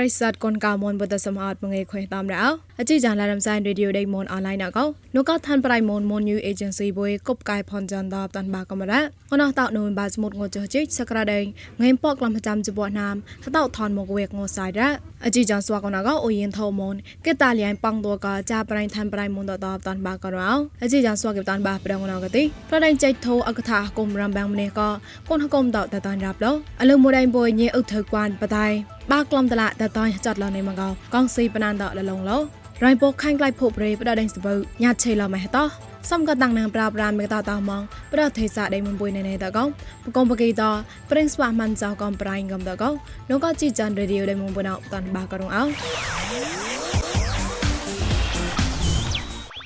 [0.00, 2.44] រិស័តកុនកៅមនបតសមអត់មងេခွេតាមរោ
[2.78, 4.84] អជីចានឡារំសាយរេឌីយោដេមនអនឡាញណកោ
[5.16, 9.00] នោះក៏ឋានប្រៃមនមនយូអេเจนស៊ីបុយគប់កាយផនចាន់ដបតាន់បាកំរ៉ា
[9.30, 11.44] កណោះតោនូនបាស្មុតងោចជីសក្រាដេង
[11.82, 13.14] ងេមពកក្លំចាំជបណាម
[13.56, 14.88] តោថនមកវេកងោសាយរ៉ា
[15.24, 16.94] អជីចានស្វាកណកោអូយិនថោមន
[17.26, 20.50] កេតាលៀងប៉ងតួកចាប្រៃឋានប្រៃមនដដបតាន់បាករោ
[20.82, 24.88] អជីចានស្វាកតាន់បាប្រងណកទីប្រដេងចៃថោអកថាគុំរំបាំងម្នេះក៏
[25.28, 28.68] កូនហគុំតតតាន់រាប់លោអលឹមមួយដៃបុយញេអ៊ុថើគួនបតៃ
[29.11, 32.37] បាក្លំតឡាតតៃចាត់ឡនៃមកកកងស៊ីបណានតលលងលោ
[32.85, 35.63] រៃពកខាញ់ក្លៃភពរេបដដេងសបើញ៉ាត់ឆេឡម៉េះតោ
[36.09, 37.81] សំក៏តាំងនឹងប្រាប្រាមេតតមង
[38.13, 39.67] ប្រទេសាដេមុំពុយណេណេតកោប
[40.15, 40.63] កុំបកីត
[41.11, 42.89] ប្រេងស្វាមិនចៅកំប្រៃកំតកោ
[43.29, 45.63] នោះក៏ជីចាន់រេឌីយោដេមុំពុណោតាន់បាករងអោ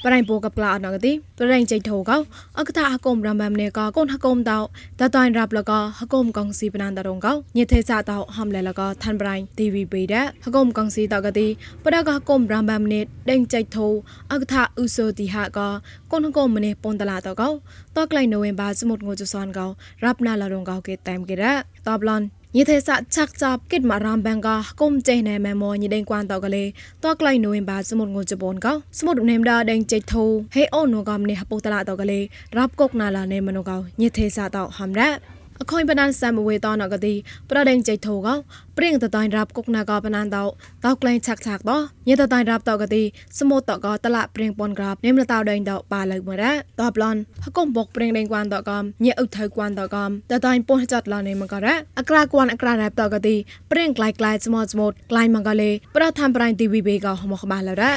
[0.06, 2.18] ប្រៃបូកបក្លាអត់ណកទីប្រៃចៃធូកោ
[2.60, 4.60] អកថាហកុំរំបំនេកោកូនហកុំតោ
[5.00, 11.48] តតៃរាប់លកោហកុំកងស៊ីបណានតរងកោញេទេសាតោហំលែលកោឋានប្រៃ TVB ដហកុំកងស៊ីតកទី
[11.84, 13.88] បដកហកុំរំបំនេដេងចៃធូ
[14.32, 15.68] អកថាឧសូទីហកោ
[16.12, 17.50] កូនហកុំមនេពនតឡាតកោ
[17.98, 19.68] តក្លៃណូវេមបាសមុតងូចសនកោ
[20.06, 21.46] រាប់ណាលរងកោគេតែមគេរ
[21.88, 22.22] តបឡន
[22.58, 24.50] យេទេសាឆាក់ចាប់គិតមารามបាំងក
[24.82, 26.64] គុំចេណែម៉ែមញីដេងគួនតកលេ
[27.04, 30.24] តក្លៃនូវេបាសមុទ្រងូជប៉ុនកោសមុទ្រនេមដាដេងចេធូ
[30.56, 32.20] ហេអូនូកំនេហពុតឡាតកលេ
[32.58, 37.14] រាប់កុកណាឡានេមនូកោយេទេសាតហំរ៉ា អខុយបណានសាមវេតនកទី
[37.50, 38.34] ប្រដេងចៃធូកោ
[38.78, 40.44] ព្រៀងតតៃរាប់គុកណាកោបណានតោ
[40.86, 43.04] តោក្លែងឆាក់ឆាក់តោញេតតៃរាប់តកទី
[43.40, 53.36] សមុតកោតលាព្រៀងពនក្របញេមលតោដេងតោប៉ាលើមរ៉ាតោប្លន់ហកុំបុកព្រៀងដេងគួនតកំញេអ៊ុថៅគួនតកំតតៃពុះចតឡនេមកោរ៉ាអក្រាគួនអក្រារាប់តកទី
[53.72, 57.92] ព្រៀងក្លាយក្លាយស្មោតស្មោតក្លាយមកោលេប្រថាំប្រៃទីវីបេកោហមកបាឡរ៉ា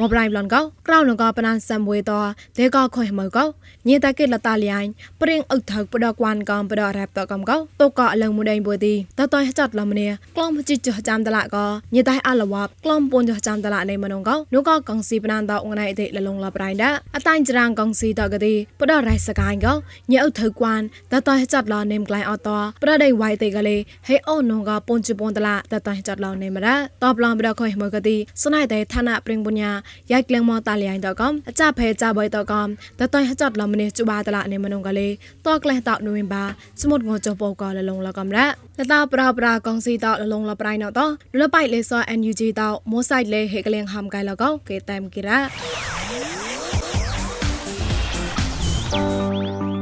[0.00, 2.20] មបឡៃប្លន់កោក្រៅលងកោបណានសាំវេតោ
[2.58, 3.44] ទេកោខុយមើកោ
[3.88, 4.82] ញីតាកេលតាលីអៃ
[5.20, 10.06] ព្រៀងអឹកថើបដកវ៉ាន់កំបដរ៉ាប់តកំកោតូកោលងមួយដេងបុយទីតតយចាត់លំនី
[10.36, 19.72] ក្លំជីចចាំតឡាកោញីតៃអលវ៉ាប់ក្លំពូនចចាំតឡានៃមនងកោនោះកោកងស៊ីបណានតអងណៃទេលលងលបរៃដាអតៃចរាងកងស៊ីតកទីបដរ៉ៃសកាញ់កោ
[20.10, 20.80] ញីអឹកថើគួន
[21.12, 22.48] តតយចាត់លនេមក្លៃអត
[22.82, 23.76] ប្រដៃវ៉ៃទេកលេ
[24.08, 29.72] ហេអូនងកោពូនជពូនតឡាតតយចាត់លនេមរ៉ាតបឡំបដខុយមើកទីស្នៃតៃឋានៈព្រៀងបុញ្ញា
[30.12, 32.64] ရိုက်ကလမောတာလျိုင်တော့ကောအကြဖဲကြဘဲတော့ကော
[32.98, 35.14] တတိုင်ဟကြတ်လမနေကျူပါတလာနေမနုံကလေး
[35.46, 36.44] တော့ကလန်တော့နိုဝင်ဘာ
[36.80, 38.38] စမုတ်ငိုချပေါကလလုံးလကမရ
[38.78, 45.38] လတာပရာပရာကောင်စီတော့လလုံးလပရိုင်းတော့လလပိုက်လေစော NUG တော့မိုးဆိုင်လေဟေကလင်ဟမ်ကလကောကေတိုင်ကိရာ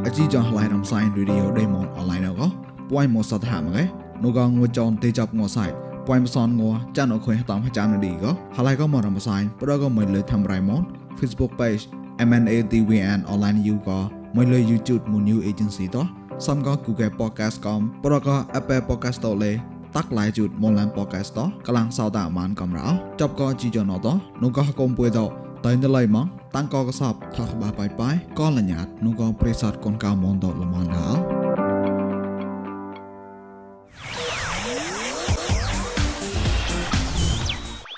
[0.07, 2.51] အကြီးကြောင်လိုင်းအောင်ဆိုင်ရေဒီယိုဒိမွန်အွန်လိုင်းတော့ကော
[2.91, 3.83] ပွိုင်းမောစတ်ဟာမကဲ
[4.23, 5.75] နိုကောင်ငိုကြောင်တေချပ်ငိုဆိုင်
[6.07, 10.83] ពួយមិនសនងัวចានអខុយតាមចាំនឌីក៏ហើយក៏មករំសាយប្រក៏មិនលើធ្វើរៃម៉ូន
[11.19, 11.83] Facebook page
[12.29, 13.99] MNADWN online you ក៏
[14.37, 16.07] មិនលើ YouTube មួយ new agency តោះ
[16.47, 19.53] សំក៏ Google podcast កំប្រក៏ Apple podcast តលេ
[19.97, 22.87] តាក់ឡៃជូតមូលឡាន podcast តោះកលាំងសោតាអាម៉ានកំរោ
[23.21, 25.27] ចប់ក៏ជីយ៉ណតោះនោះក៏កុំពួយតោ
[25.67, 31.44] តៃណឡៃម៉ងតាំងក៏កសបថាក្បាបាយបាយក៏លញ្ញាតនោះក៏ប្រេសតកូនកៅមនតលមនដល់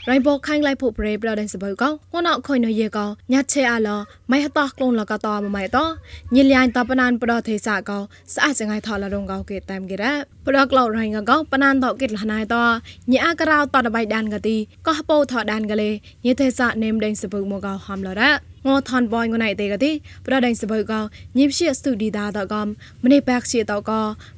[0.08, 4.00] ရိုင်ဘောခိုင်းလိုက်ဖို့ပရေပရတဲ့စပုတ်ကောဟောနောက်ခွင်နရေကောညချေအလော
[4.30, 5.92] မိုင်ဟတော့ကလုံးလကတော့မမိုင်တော့
[6.34, 10.06] ညလျိုင်တပနန်ပရထေစာကောစအစငိုင်ထော်လရုံကောကေတမ်ကေရ
[10.46, 12.72] ပရကလောက်ရိုင်ကောပနန်တော့ကေလဟနိုင်တော့
[13.12, 15.96] ညအကရောတတဘိုက်ဒန်ကတိကဟပိုထော်ဒန်ကလေး
[16.26, 18.22] ညထေစာနေမဒိန်စပုတ်မောကောဟမ်လရ
[18.66, 19.92] ငေါထန်ဘွိုင်းငနိုင်တဲ့ကတိ
[20.26, 21.04] ပရဒိုင်စပုတ်ကော
[21.38, 22.56] ညိပရှိစတူဒီဒါတော့က
[23.04, 23.92] မနေဘက်ရှိတော့က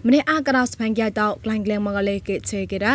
[0.05, 2.87] မနေအကရောစပန်ကြတော့ကလိုင်းကလေးမကလေးကေချေကေရ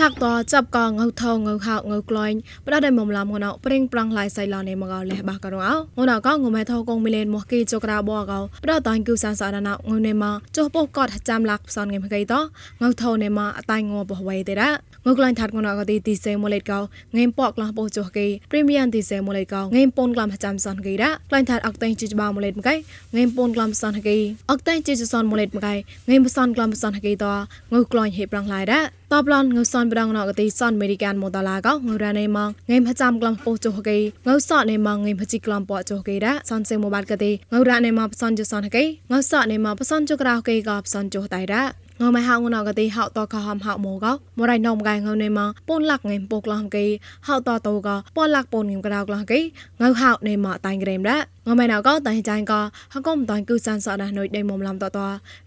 [0.00, 2.34] ឆាក់តចាប់កងៅថងៅហៅងៅក្លែង
[2.66, 12.34] ប្រដៃមុំឡាមងណៅប្រេងប្រងឡៃសៃឡនេមកោលេបាករងអោងណៅកងងមេថោកងមីលេនមកគីចក្រាបកោប្រដតាញ់គូសានសារណៅងនេមកចុះពុកកតចាំឡាក់ផ្សនងេមកៃត
[12.82, 14.70] ងៅថោនេមកអតៃងបវៃទេរ៉
[15.06, 16.80] ងើក្លាញ់ថាត់ងណកទីទីសេមូលេតកោ
[17.16, 22.74] ងេមពកក្លាបោចុះគេព្រីមៀមទីសេមូលេតកោងេមពនក្លាមចាំសនគេរ៉ក្លាញ់ថាត់អកតេងជីបាមូលេតមកៃ
[23.16, 24.16] ងេមពនក្លាមសនគេ
[24.50, 25.74] អកតេងជីសនមូលេតមកៃ
[26.10, 27.26] ងេមសនក្លាមសនគេត
[27.72, 38.82] ងើក្លាញ់ហេប្រងឡៃរ៉តបឡនងើសនប្រងណកទីសនអមេរិកានមូតាឡាកោងើរ៉ានេម៉ងងេមចាំក្លាំពោចុះគេងើសអនេម៉ងងេមជីក្លាំពចុះគេរ៉សនសេមូបាត់កទីងើរ៉ានេម៉ងផ្សនចុះសនគេ
[39.12, 41.62] ងើសអនេម៉ងផ្សនចុះក្រៅគេក៏ផ្សនចុះតៃរ៉
[42.00, 46.84] ងើម៉ែហៅងណកទីហៅតកហំហៅម៉ូកោមរៃណំកៃងើនេម៉ងពូនលាក់ងេមពុកឡំគេ
[47.26, 49.38] ហៅតតូកោពលាក់ពូនងេមក្រៅក្លះគេ
[49.82, 51.16] ងើហៅនេម៉ងតៃក្រេមរ៉
[51.48, 52.52] ងមែនអកតៃចាញ់ក
[52.94, 54.98] ហកុំតៃគូសានសអដានុយដេមុំឡាំតត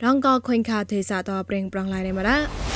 [0.03, 2.68] រងកခွင်ខាទេសាតប្រេងប្រងឡៃនេមរ៉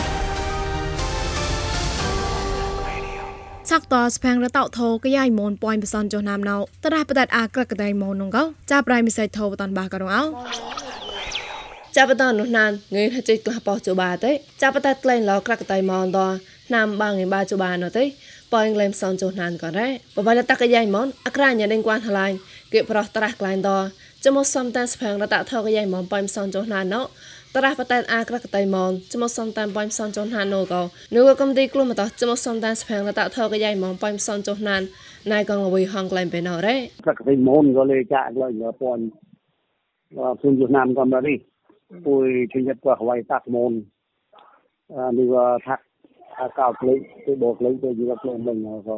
[3.74, 6.56] ឆាក់តស្ផាំងរតោថោកយ៉ៃមូនប៉យបសនចុះណាមណៅ
[6.86, 10.24] តរះបដិតអាក្រកកដៃមូននងកោចាប់ប្រៃមិសៃថោបតនបាករងអោ
[11.96, 14.32] ចាប់បតនោះណានងើថាជិះក្លះបោះជបាទេ
[14.62, 16.20] ចាប់បតក្លែងឡក្រកតៃម៉នត
[16.74, 18.04] ណាំបាងឯបាជបាណទេ
[18.54, 22.36] ប៉ងលែមសនចុះណានក៏រ៉េបបលតកយ៉ៃម៉នអក្រាញ៉ាដេងគួនហឡាញ់
[22.74, 23.70] គេប្រោះត្រាស់ក្លែងត
[24.26, 27.02] ចមសំតានស្ផាងរតថកយ៉ៃម៉នប៉ងសនចុះណានណោ
[27.56, 30.82] តរះបតែអាក្រកតៃមនចមសំតានប៉ៃសំចនហានណូកោ
[31.16, 34.82] នូកកំទីក្លុំតចមសំតានស្ផាំងរតថកយ៉ៃមនប៉ៃសំចនហាន
[35.32, 38.52] ណៃកងលវីហងក្លែងបេណរ៉េក្រកតៃមនក៏លេចាក់លើយ
[38.82, 39.00] ពន
[40.42, 41.36] ភូមិយណាមកំររី
[42.06, 43.72] ពួយជិញទៅហវៃតាក់មន
[45.18, 45.76] នេះว่าថា
[46.60, 46.96] កោក្លេ
[47.26, 48.98] ទៅបោក្លេទៅយល់ក្លេមិនក៏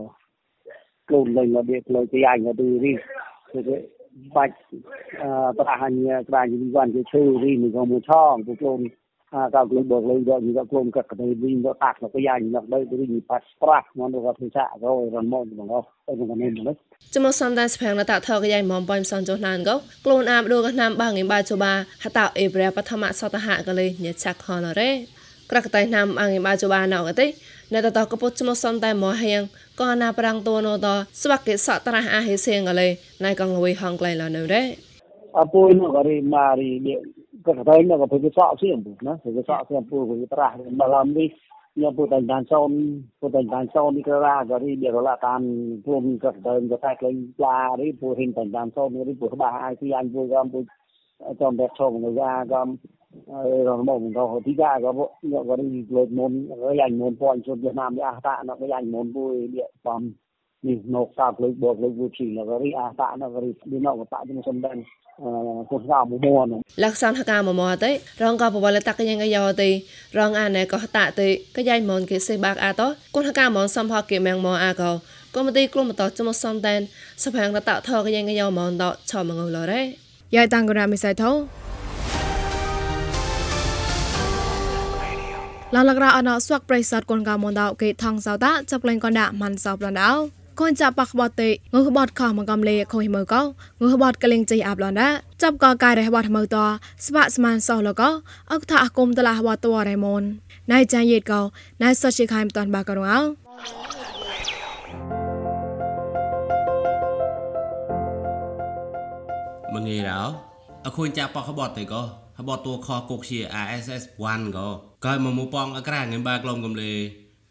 [1.07, 3.94] ក្លូនលេងមកវាក្លេទៅយ៉ាញ់ទៅរីគឺ
[4.35, 4.55] បាច់
[5.59, 5.91] ប្រហាញ
[6.29, 8.79] ក្រាញជីវ័នជាឈឺរីនេះក៏មួយឆងពួកខ្លួន
[9.55, 16.77] កៅក្លុបក្លុបយកយកក្លុំកាត់ទៅវិញទៅតាក់ទៅយ៉ាញ់យកទៅរីប៉ាស់ប្រាស់មកទៅធ្វើសាក៏រំមកបងអស់ទៅក្នុងនេះមក
[17.15, 19.75] ចមសំដានស្ផាំងណតាថកយ៉ៃមុំប៉ៃសំចុះណានក៏
[20.05, 21.73] ខ្លួនអាបដូកណាំបាងឯបាជបា
[22.03, 24.91] ហតអេប្រែបឋមសតហកលេញឆាក់ខនរ៉េ
[25.51, 27.27] ក្រកតៃណាំអាងឯបាជបាណៅកទេ
[27.73, 29.41] នៅតតកពុតចមសំតែមកហៀង
[29.81, 30.87] ក៏ណាប្រាំងតួនោះត
[31.21, 32.87] ស្វាក់គេសតរះអាហេសៀងកលេ
[33.25, 34.63] ណៃកងលវីហងក្លែងលនៅរ៉េ
[35.39, 36.69] អពុយនោះក៏រីម៉ារី
[37.47, 40.49] ក៏តែនោះក៏ទៅសក់សៀងពុណាទៅសក់សៀងពុក៏ត្រះ
[40.79, 41.29] មកឡាំនេះ
[41.75, 42.69] ខ្ញុំពុតែបានសូន
[43.19, 45.41] ពុតែបានសូននេះក៏រ៉ាក៏រីបៀរឡាតាម
[45.85, 50.59] ព្រមក៏ទៅក៏តែក្លែងផ្លារីពុហ៊ិនតែបានសូននេះពុក្បាអាយទីអានពុក៏ពុ
[51.41, 52.61] ចំតែឈប់ងយ៉ាក៏
[53.31, 56.31] ហើយរបស់មិនដល់ទីកាក៏ពួកខ្ញុំក៏នឹងលើកមុន
[56.61, 60.01] ហើយអញមុនពួកអញជន់វៀតណាមយ៉ាតាណាវិញអញមុនពួកនេះបំ
[60.67, 64.77] នេះមកសាភ្លើកបោកភ្លើកវូឈីណាវរីអាតាណាវរីនេះណកតាជំសំដែន
[65.71, 66.45] កូនសាមមួន
[66.83, 67.91] លក្ខសន្ធកាមមតេ
[68.23, 69.69] រងកបវលតកយ៉ាងយោទេ
[70.19, 72.81] រងអាណែក៏តតេក៏យ៉ៃមនគេសេបាក់អាត
[73.15, 74.91] កូនកាមនសំផគេមៀងមអាកោ
[75.35, 76.81] គមទីក្រុមតជំសំដែន
[77.23, 79.81] សភាងរតថកយ៉ាងយោមនតឆមងលរ៉េ
[80.35, 81.31] យ៉ៃតាំងកណាមិសៃថោ
[85.73, 90.09] ឡាលករអណស្វាក់ប្រិស័តកូនកមនតោគេថងសោតាចាប់លេងកណ្ដាមិនសោប្លនដៅ
[90.59, 95.09] កូនចាប់បាក់បតេងើបតខំមកកំលេខុយមើកោងើបតកលេងចៃអាប់ឡនដា
[95.41, 96.57] ចាប់កកាយរះបតមើត
[97.05, 98.09] ស្វាក់ស្មានសោលកោ
[98.51, 100.21] អកថាអគុំតឡាបតវរេមន
[100.71, 101.41] ណៃចាយេតកោ
[101.83, 103.19] ណៃសុជាខៃមតាន់បាករងអោ
[109.73, 110.21] មងេរោ
[110.85, 114.67] អខូនចាប់បកបតទេកោ ហបតតួខកុកជា RSS 1កោ
[115.05, 116.91] កោមកមកប៉ងអក្រាងងបាក្លំកំលេ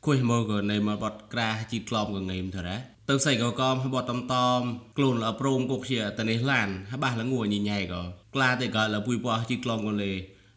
[0.07, 2.77] គួយមកក៏នៃមកបត់ក្រាជីក្លំក៏ងេមទៅរ៉ា
[3.09, 4.61] ទៅសៃក៏កំបត់តំតំ
[4.97, 8.03] ខ្លួនលប្រមគុកជាតនេះឡានហបះលងួញញ៉ៃក៏
[8.35, 10.13] ក្លាតែក៏លពុយពោះជីក្លំក៏លេ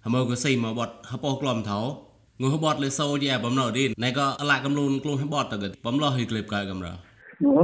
[0.06, 1.81] ហមកក៏សៃមកបត់ហបោះក្លំថោ
[2.41, 6.94] ងើបត់លេសូជាបំណោឌីណៃក៏អឡាកំលូនខ្លួនបត់ទៅបំលោះហីក្លេបកើកំរ៉ា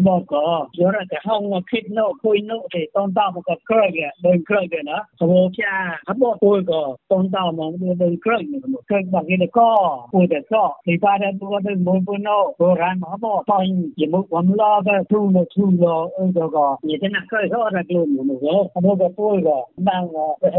[0.08, 0.46] មកក៏
[0.80, 3.90] យកតែហងមកគិតនោះគួយនោះទេតនតមកក៏ក្រឹក
[4.26, 5.74] ដូចក្រឹកណាសវជា
[6.08, 6.82] ហបគួយក៏
[7.12, 7.72] តនតមក
[8.04, 8.42] ដូចក្រឹក
[8.74, 9.72] មកក្រឹកមកគេក៏
[10.14, 13.66] គួយតែក៏ទីបាតែទៅទៅមកពុណោបរានមកមកតញ
[14.02, 16.26] យមុខវំឡាក៏ទូនោះទូលោអឺ
[16.56, 20.04] ក៏យេណាក្រឹកក៏រកលុំមកក៏ហបក៏គួយក៏បាន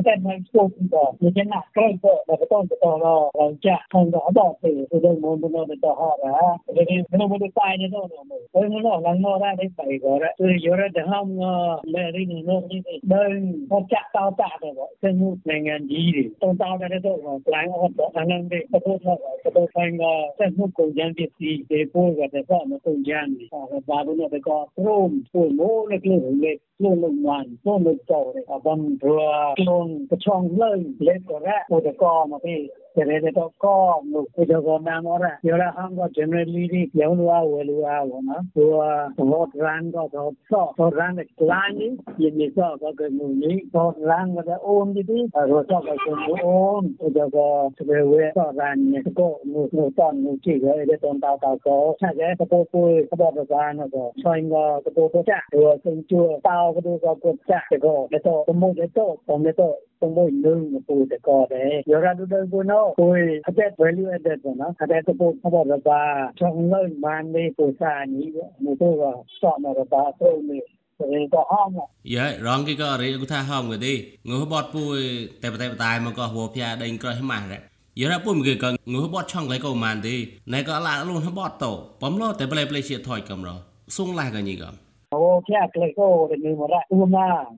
[0.06, 1.04] តែមិនស្គប់ក៏
[1.36, 2.64] យេណាក្រឹកក៏តែតន
[9.42, 11.38] ra đấy phải gọi ra tôi nhớ ra được không
[11.82, 15.38] lệ đi người nô như thế đơn một chặt tao tạ rồi gọi cái nút
[15.44, 18.48] này ngàn gì đi tao tao ra đấy rồi mà lái ở đó thằng năng
[18.48, 21.76] đi tao tôi thôi tao tôi phải ngờ cái nút cổ gian biệt gì để
[21.92, 25.22] phôi và để gọi nó cổ gian đi và bà bữa nọ phải có rôm
[25.32, 28.96] phôi mô nó cứ hưởng lên luôn lùng hoàn luôn lùng cầu đấy và bầm
[29.02, 33.74] rùa luôn cái chong lên lên có ra một cái co mà đi Terereta ko
[34.06, 40.06] ngu kujo ko namora yora hanga generally ni yaunwa welwa wana wa what ran ko
[40.14, 44.30] to so to ran the planning yin ni so ko ko mu ni to ran
[44.38, 48.30] ko the own di di ro so ko ko mu own kujo ko tbe we
[48.30, 51.96] so ran ni ko mu mu ton mu chi ko de ton tao tao ko
[51.98, 55.42] cha ge ko po po ko bo ran ko so in ko ko po cha
[55.50, 59.18] ro so chu tao ko do ko ko cha ko de to mu de to
[59.26, 63.40] ko de to ko mu nung ko de ko de yora do do no કોઈ
[63.40, 68.88] attach value added ના attach support ખબર રબા જંગલ માનને પોતાની મોટો
[69.36, 70.60] સોમ રબા તો મે
[72.14, 73.92] យេរងគីក៏រីគូថាហមក៏ទេ
[74.30, 74.96] ងើបត់ពួយ
[75.42, 77.58] តែតែតែមកក៏ហួភះដេញក្រោះម៉ាស់រ៉
[78.00, 80.14] យេរ៉ពួយមកក៏ងើបត់ឆងឡៃក៏ម៉ានទេ
[80.52, 81.66] ណែក៏ឡាលូនបត់ត
[82.02, 83.54] បំលោតែប្លែប្លែជាថយកំរោ
[83.96, 84.74] សុងឡាក៏ញីកំ
[85.26, 86.06] ಓಕ್ಯಾಕ್ ಲೈಕೋ
[86.44, 86.66] ನೀವು
[86.96, 87.16] ಉಮ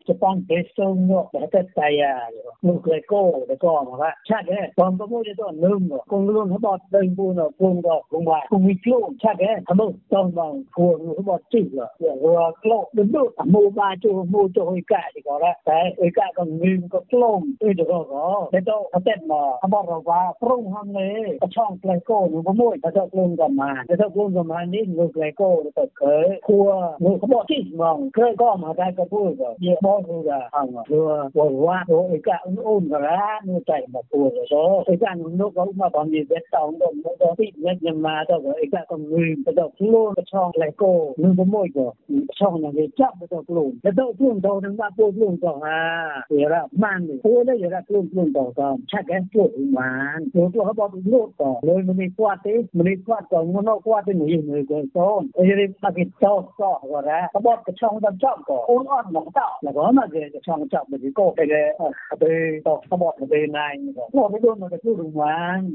[0.08, 3.20] ಜಪಾನ್ ಬೇಸಂಗ್ ಬೆಳಕ ತಯಾರು ಲುಕ್ ಲೈಕೋ
[3.50, 9.00] ಲೈಕೋ ಮರ ಚಾಗೆ ಬಂದ ಮೋಜೆ ದೊ ನುಂಗ್ ಕೊಂಗ್ಲು ಹಬ ತೆಂಗು ನ ಕೊಂಗ ಕೊಂಗ ಕೊಂಗಿ ಕ್ಲೋ
[9.24, 14.64] ಚಾಗೆ ಹಮ ತಂ ಬಂ ಫೋರ್ ಹಬ ಚಿಗ ಯೋ ಕ್ಲೋ ದುಂದು ಮೋ ಬಾ ಚು ಮೋ ಚು
[14.70, 17.30] ಹೋಯ್ ಕಾ ದಿ ಗೋ ರ ತೈ ಹೋಯ್ ಕಾ ಗೊ ನುಂಗ್ ಗೊ ಕ್ಲೋ
[17.62, 21.08] ತೈ ದೊ ಗೊ ಗೊ ತೈ ದೊ ಹತೆ ಮ ಹಬ ರ ವಾ ಪ್ರೊಂ ಹಂ ಲೆ
[21.56, 26.66] ช่องไลโก้หนูบ่มวยถ้าเจ้ากลุ่มกันมาถ้าเจ้ากลุ่มกันมานี่ลูกไลโก้ตะเคยครัว
[27.00, 41.85] หนูเขาบอก ที่มองเคยก็มาได้ก็พูดก็เยอะบอกดูละเอาเรือบอกว่าโอ้อีกะอุ่นๆก็แล้วนูใจมาพูดเลยโอ้อีกะหนูนกเขามาตอนนี้เบ็ดตองดมก็ที่เงินยังมาต้องอีกะก็ลืมไปต้องกลุ่มก็ช่องเกลโก้หนูประมูลก็
[42.39, 42.51] ช่
[57.36, 63.78] 他把这枪上照过，我按老照，那个那า这枪照没得过，这个呃对到他把这边来，
[64.12, 65.28] 我这个那个就是玩，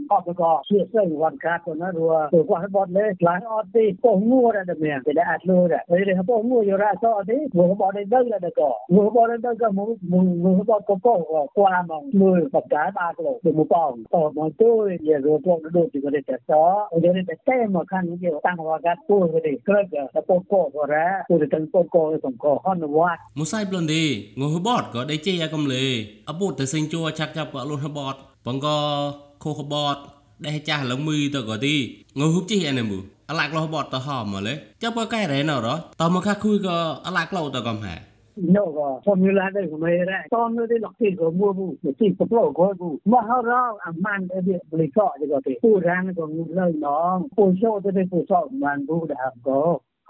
[0.10, 16.63] 他这เ学生ไปตัวนั้นรัวตัวกว่าบอลเลยหลายออดตีโป่งงูอะไรเนี่ยไป็นอัดลูเนี่ยเลยเลยโป่งงูอยู่ราซออดิมือบอลได้เด้อเลยเด็กก็มือบอลได้เด้อก็มือมือมือบอลก็โป่งกว่ามองมือปากกาตาโกรธตัวมือป้องต่อมันด้วยอย่ะรัวพวกดูดีก็ได้แต่ซอ
[17.01, 24.03] เดี๋ยวได้แต่เต้มาขั้นเดียวตั้งวากัดตู้ก็ได้เกิดจะโป่งโป่งก็แล้วទៅកកសំកហនវត្តមុសៃប្លុនឌី
[24.41, 25.83] ងហបតក៏ដេជេអកំលេ
[26.29, 28.67] អពុតទៅសេងជួឆាក់ចាប់ក៏លុនហបតបងក
[29.43, 29.98] ខូខបត
[30.48, 31.75] ដេចាស់លងមីទៅក៏ទី
[32.19, 32.98] ងហុបជីអានមូ
[33.29, 35.67] អឡាក់លោះបតទៅហមលេចាប់ក៏កែរ៉េណរ
[36.01, 37.95] តមកខាគួយក៏អឡាក់លោទៅកំហា
[38.55, 41.60] នោះក៏ធម្មតាដែរខ្ញុំរ៉ាតននៅទីលោកទីក៏មួម
[42.00, 42.67] ទីប្រឡូក៏
[43.12, 44.39] មករោអាម៉ាន់អី
[44.71, 45.05] បលិកក៏
[45.45, 49.62] ទីពូរាងក៏ងូលើណងពូចូលទៅពូសោបានពូដាក់ក៏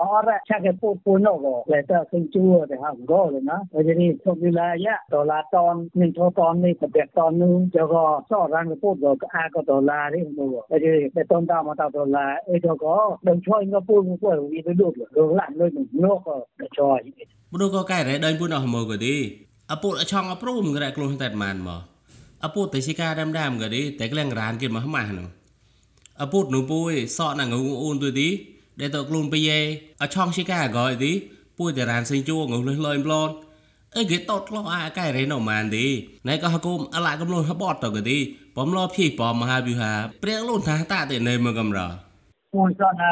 [0.02, 3.56] ahora chaque pour pour no go le ta sin chu de ha go le na
[3.86, 7.04] le ni so ni la ya do la ton ni tho ton ni pa de
[7.16, 10.62] ton nu jo go so ran go go a go do la ri no go
[10.72, 13.80] le ni de ton da ma ta do la e do go dong choi go
[13.88, 15.66] pu mu ko wi de do go la no
[16.04, 17.02] no go de choi
[17.54, 19.16] មនុស្សក៏កែរ៉េដឹងពួនអស់មើលក៏ទេ
[19.72, 21.82] អពុតអឆងអប្រូមក្រែខ្លួនតែម៉ានមក
[22.46, 25.28] អពុតតែសិកាដាំដាំក៏ទេតែក្លែងរានគេមកម៉ាស់នោះ
[26.22, 28.30] អពុតនោះពួយសក់ណាងងអូនទួយទី
[28.78, 29.28] tới xí ca đam đam cái đi tại cái làng rán kia mà hâm mà
[29.28, 29.44] nó à bụt nụ bui sọ nàng ngủ ôn tôi tí để tao luôn bây
[29.44, 31.22] giờ ở trong xí ca gọi tí
[31.58, 33.32] bui để rán sinh chua ngủ lên lời blon
[33.92, 37.16] ơi cái tốt lo à cái đấy nào màn đi này có hakum à lại
[37.20, 40.10] cầm luôn hấp bọt tao cái đi bấm lo phi bom mà hai biểu hà
[40.22, 41.92] bịa luôn thả tạ để nơi mà cầm rồi
[42.54, 43.12] ពូសណា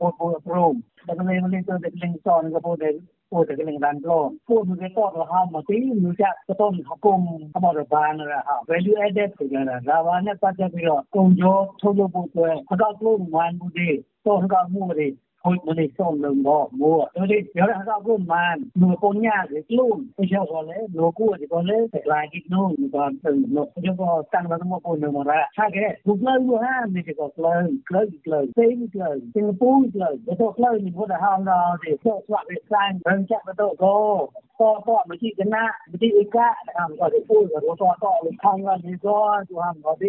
[0.00, 0.74] ពូពូព្រម
[1.06, 7.14] តែមិនមិនទៅតែលិងសនក៏ពូតែពូ ပိုတကလင်ကန်တော့ပိုမကေတော့ဟာမတိမြူချက်တော့ဟကုံ
[7.56, 13.90] အမရဘာနရဟာ value added ဆိုကြတာဒါဘာနဲ့ပတ်သက်ပြီးတော့ကုံကျော်ထုတ်လုပ်ဖို့အတွက်အကောက်လို့ဝန်မှုတွေ
[14.26, 15.08] တော့ဟကမှုတွေ
[15.40, 17.06] Goed, maar niet zonder wat mooi.
[17.12, 20.12] Dus ik wil dat ook doen, maar door kon ja, ik loon.
[20.16, 22.74] Ik zou wel hè, door koer, ik wil hè, ik laat ik loon.
[22.76, 25.48] Ik wil een nog, ik wil staan wat nog kon doen, maar ja.
[25.50, 27.88] Ga ik hè, goed leuk wel aan, dit is ook leuk.
[27.88, 30.18] Leuk is leuk, veel is leuk, Singapore is leuk.
[30.24, 32.98] Dat is ook leuk, ik word er haal nou, dit is ook zwart, dit zijn,
[33.02, 34.30] hun chat met ook go.
[34.60, 39.16] ก็ก็มาที่กันนะมาที่อีกะนะครับก็ได้พูดกับตัวต่อเลยทางวันนี้ก็
[39.48, 40.08] ตัวทำก็ได้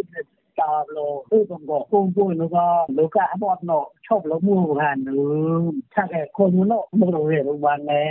[0.59, 5.33] ตอบโลคือผมบกกุ้งปุ้ยนึกว่าลูกกะบอดเนาะชอบแล้วมู่านหรือ
[5.93, 8.01] ถ้าแก่คนนู้นเนาะมันโรเรียนโรงพยาบาลแม่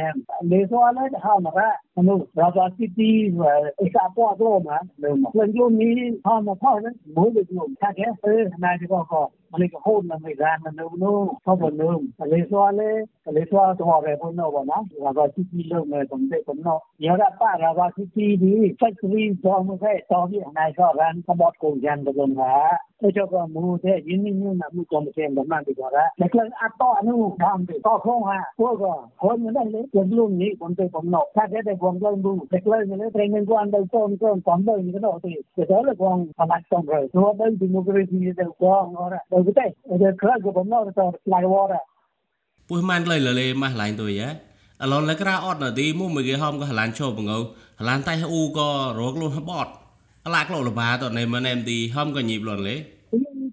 [0.49, 2.05] เดี๋ยวว่าเลยจะเข้ามาละมัน
[2.39, 11.13] เราจะคิดดีว่าไอ้สาปอดโลมาเดิมเรื่องยุ่งนี้เข้ามาพ่อนั้นหมูเด็กหนุ่มถ้าแก่เออนายจะก็ก็ મને કે હોલ ના મે ગાન ના નો નો
[11.45, 11.89] પબ નો
[12.25, 12.89] અલે સો અલે
[13.29, 16.61] અલે સો તો હવે પણ નો બના રાવા થી થી લો મે તમ દે પણ
[16.67, 16.75] નો
[17.07, 21.25] યરા પા રાવા થી થી દી ફેક્ટરી જો મે કે તો બી ના સો રાન
[21.27, 28.85] તો બોટ કો જાન તો ના 这叫个木的，因为你那木工钱的那地方啦，那个阿多努干的多空啊，我个
[29.21, 39.17] 我们那里就是路你我们对ผม弄，他这对ผม弄路，那个你那天天光都光光光都你个那对，这都是光他妈光的，我们对木工钱的光，我了。
[39.39, 41.81] Entonces, yo creo que por no eso la hora.
[42.67, 44.31] Pues man lay lay más lain tôi á.
[44.83, 47.41] ឥឡូវលើក្រៅអត់ណាទីមួយមួយគេហមក៏ហឡានឈប់បងអូ
[47.81, 48.69] ហឡានតៃហ៊ូក៏
[48.99, 49.73] រកលូនបត់
[50.27, 52.77] អឡាក់លោលបាតនេះមែនទេហមក៏ញីបលនលេ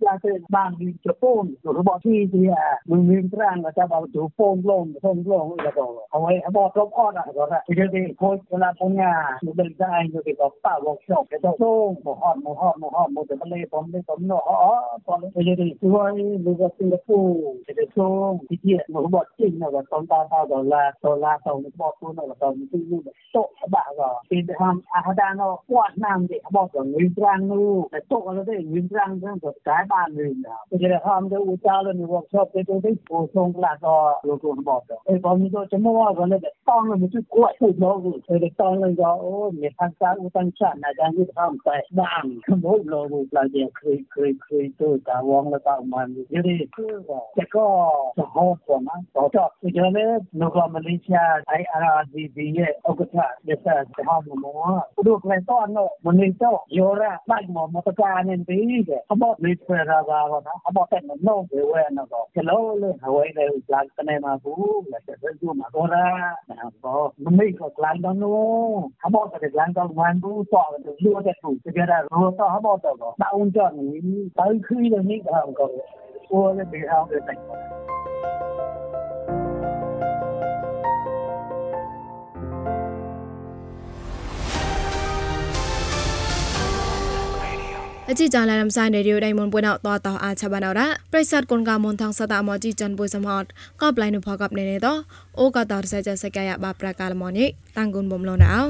[0.06, 2.44] จะเป็นบางดีจะโป้งหรือบอกที่ที่
[2.90, 14.58] มึงมีตรังก็จะเอาถูป้งลงโป้งลงแล้วก็เอาไว้บอกลบอ้อนอะก็ได้ที่จะได้โค้ชเวลาพ้นงานมันเป็นได้อยู่ที่กับป้าวอกชอบแต่ต้องโป้งหมอฮอดหมอฮอดหมอฮอดหมอแต่มันเลยผมเลยผมเนาะอ๋อ
[15.06, 30.60] ตอนนี้จะได้ช่วยหรือว่าสิงคโปร์จะได้ช่วงที่เที่ยหมอบอกจริงนะว่าตอนตาตาดอลลาร์ดอลลาร์ตอนนี้บอกตัวนะว่าตอนนี้ที่นู่นโต๊ะบ้าก็เป็นทำอาหารเนาะกวาดน้ำเด็กบอกว่าเงินตรังนู่นแต่โต๊ะอะไรได้เงินตรังเรื่องกฎหมายបា användare.
[30.72, 34.98] Och det handlar om alla nu också, det är det på som lägger logon bakom.
[35.06, 42.04] Det var ju då som var det där, 当然就过去老五，所以当然要哦，你看三五三三那咱就上在那，
[42.46, 46.70] 可没老五那点可以可以可以都咱忘了咱们，因为
[47.36, 47.62] 这个
[48.16, 51.14] 是好说嘛，好说，所以呢，如果我们理解
[51.46, 59.76] IRGB 的，我个他也是他们么，如果来到那，我们到有了，那我们这个安全第一的，他们没错。
[59.90, 72.04] တာပါဘောနော်အပေါ်တက်နော်ဝေဝဲနော်တော့ကလောလို့ဟဝဲတဲ့ကလန်ကနေမှာဘူးလက်ဆက်စုမှာတော့လားနော်ဘောမမိတ်ကလန်တော့နော်အပေါ်တက်ကလန်တော့ဝန်ဘူးတော့လို့တဲ့သူတကယ်တော့
[72.40, 73.88] တော့အပေါ်တော့တောင်းကြနေ
[74.38, 75.70] တိုင်းခွေးလည်းမိကောင်ကော
[76.30, 77.75] 我那边还有在等。
[88.10, 93.46] អជីចាឡារំសាយនៅរីវដៃមុនពួយណោតតអាចបានអរ៉ាប្រិស័តគុនកាមុនថងសតាមជីចាន់ពួយសមហត
[93.82, 94.88] ក៏ប្លៃនៅផកបណេណេត
[95.40, 97.46] អូកតរសៃចសកាយបាប្រកាលមនិ
[97.78, 98.62] តាំងគុនបំលនអោ